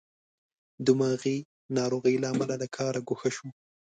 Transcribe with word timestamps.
دماغې 0.87 1.35
ناروغۍ 1.77 2.15
له 2.21 2.27
امله 2.33 2.55
له 2.61 2.67
کاره 2.75 3.01
ګوښه 3.07 3.29
شو. 3.35 3.47